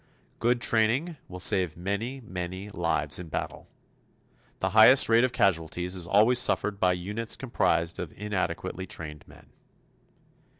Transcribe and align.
Good 0.39 0.61
training 0.61 1.17
will 1.27 1.39
save 1.39 1.77
many, 1.77 2.21
many 2.21 2.71
lives 2.71 3.19
in 3.19 3.27
battle. 3.27 3.69
The 4.57 4.71
highest 4.71 5.07
rate 5.09 5.23
of 5.23 5.31
casualties 5.31 5.93
is 5.93 6.07
always 6.07 6.39
suffered 6.39 6.79
by 6.79 6.93
units 6.93 7.35
comprised 7.35 7.99
of 7.99 8.11
inadequately 8.17 8.87
trained 8.87 9.23
men. 9.27 9.51